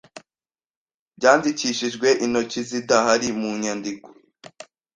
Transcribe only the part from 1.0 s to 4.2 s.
byandikishijwe intoki zidahari mu nyandiko